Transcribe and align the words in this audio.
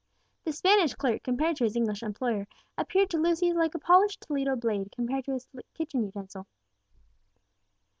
The 0.45 0.51
Spanish 0.51 0.95
clerk, 0.95 1.21
compared 1.21 1.57
to 1.57 1.63
his 1.63 1.75
English 1.75 2.01
employer, 2.01 2.47
appeared 2.75 3.11
to 3.11 3.19
Lucius 3.19 3.53
like 3.55 3.75
a 3.75 3.77
polished 3.77 4.21
Toledo 4.21 4.55
blade 4.55 4.91
compared 4.91 5.25
to 5.25 5.35
a 5.35 5.39
kitchen 5.75 6.03
utensil. 6.03 6.47